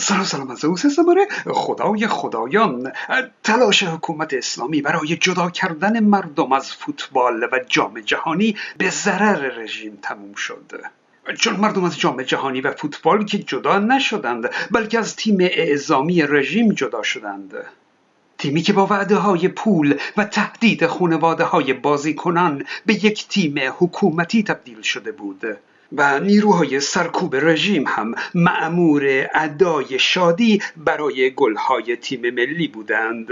[0.00, 2.92] سلام سلام از اوس زماره خدای خدایان
[3.42, 9.98] تلاش حکومت اسلامی برای جدا کردن مردم از فوتبال و جام جهانی به ضرر رژیم
[10.02, 10.72] تموم شد.
[11.38, 16.72] چون مردم از جام جهانی و فوتبال که جدا نشدند بلکه از تیم اعزامی رژیم
[16.72, 17.54] جدا شدند.
[18.38, 24.42] تیمی که با وعده های پول و تهدید خانواده های بازیکنان به یک تیم حکومتی
[24.42, 25.58] تبدیل شده بود.
[25.92, 33.28] و نیروهای سرکوب رژیم هم معمور ادای شادی برای گلهای تیم ملی بودند.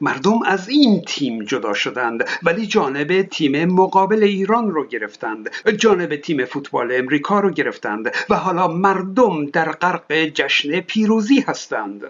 [0.00, 6.44] مردم از این تیم جدا شدند ولی جانب تیم مقابل ایران رو گرفتند جانب تیم
[6.44, 12.02] فوتبال امریکا رو گرفتند و حالا مردم در غرق جشن پیروزی هستند.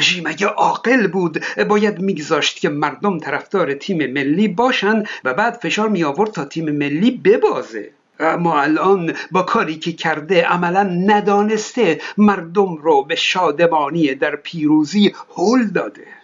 [0.00, 5.88] رژیم اگه عاقل بود باید میگذاشت که مردم طرفدار تیم ملی باشن و بعد فشار
[5.88, 7.90] می آورد تا تیم ملی ببازه.
[8.20, 15.66] اما الان با کاری که کرده عملا ندانسته مردم رو به شادمانی در پیروزی هل
[15.66, 16.19] داده.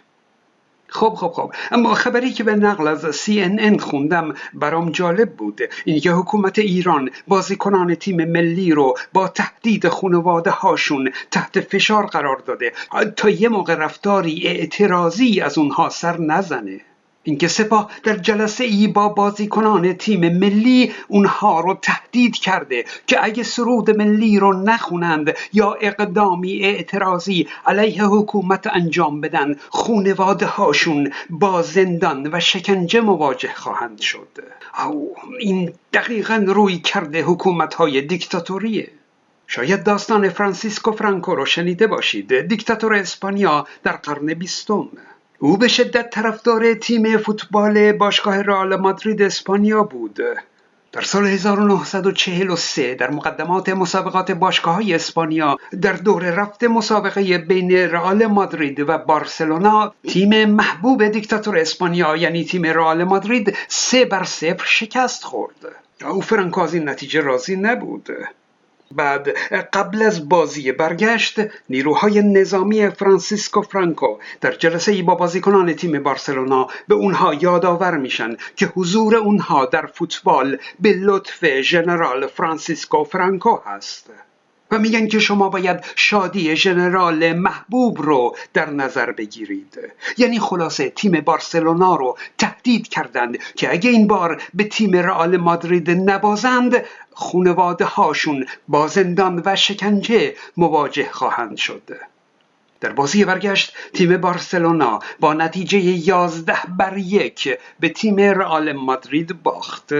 [0.89, 1.51] خب خب خب.
[1.71, 5.61] اما خبری که به نقل از CNN خوندم برام جالب بود.
[5.85, 12.73] اینکه حکومت ایران بازیکنان تیم ملی رو با تهدید خانواده هاشون تحت فشار قرار داده.
[13.15, 16.81] تا یه موقع رفتاری اعتراضی از اونها سر نزنه.
[17.27, 23.43] اینکه سپاه در جلسه ای با بازیکنان تیم ملی اونها رو تهدید کرده که اگه
[23.43, 32.29] سرود ملی رو نخونند یا اقدامی اعتراضی علیه حکومت انجام بدن خونواده هاشون با زندان
[32.33, 34.27] و شکنجه مواجه خواهند شد.
[34.85, 38.91] او این دقیقا روی کرده حکومت های دیکتاتوریه.
[39.47, 42.47] شاید داستان فرانسیسکو فرانکو رو شنیده باشید.
[42.47, 44.89] دیکتاتور اسپانیا در قرن بیستم.
[45.39, 50.19] او به شدت طرفدار تیم فوتبال باشگاه رئال مادرید اسپانیا بود.
[50.91, 58.25] در سال 1943 در مقدمات مسابقات باشگاه های اسپانیا در دور رفت مسابقه بین رئال
[58.25, 65.23] مادرید و بارسلونا تیم محبوب دیکتاتور اسپانیا یعنی تیم رئال مادرید سه بر صفر شکست
[65.23, 65.55] خورد.
[66.05, 68.09] او فرانکو از این نتیجه راضی نبود.
[68.91, 69.29] بعد
[69.73, 71.39] قبل از بازی برگشت
[71.69, 78.37] نیروهای نظامی فرانسیسکو فرانکو در جلسه ای با بازیکنان تیم بارسلونا به اونها یادآور میشن
[78.55, 84.09] که حضور اونها در فوتبال به لطف ژنرال فرانسیسکو فرانکو هست.
[84.71, 89.79] و میگن که شما باید شادی ژنرال محبوب رو در نظر بگیرید.
[90.17, 95.91] یعنی خلاصه تیم بارسلونا رو تهدید کردند که اگه این بار به تیم رئال مادرید
[95.91, 101.99] نبازند خونواده هاشون با زندان و شکنجه مواجه خواهند شد.
[102.81, 109.93] در بازی برگشت تیم بارسلونا با نتیجه 11 بر یک به تیم رئال مادرید باخت.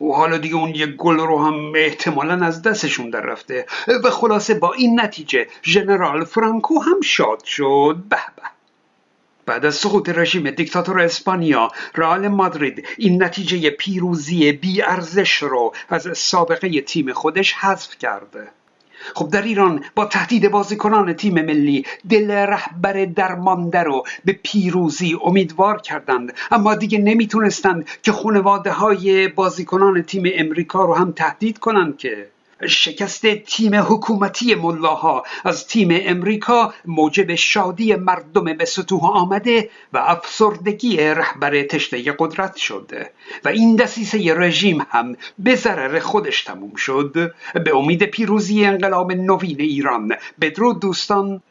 [0.00, 3.66] و حالا دیگه اون یک گل رو هم احتمالا از دستشون در رفته.
[4.04, 7.96] و خلاصه با این نتیجه ژنرال فرانکو هم شاد شد.
[8.08, 8.42] به به.
[9.46, 16.18] بعد از سقوط رژیم دیکتاتور اسپانیا رئال مادرید این نتیجه پیروزی بی ارزش رو از
[16.18, 18.48] سابقه تیم خودش حذف کرده.
[19.14, 25.80] خب در ایران با تهدید بازیکنان تیم ملی دل رهبر درمانده رو به پیروزی امیدوار
[25.80, 26.32] کردند.
[26.50, 32.26] اما دیگه نمی‌تونستند که خانواده های بازیکنان تیم امریکا رو هم تهدید کنند که
[32.68, 35.22] شکست تیم حکومتی ملاها.
[35.44, 42.92] از تیم امریکا موجب شادی مردم به سطوح آمده و افسردگی رهبر تشنه قدرت شد.
[43.44, 47.32] و این دسیسه رژیم هم به ضرر خودش تموم شد.
[47.64, 51.42] به امید پیروزی انقلاب نوین ایران بدرود دوستان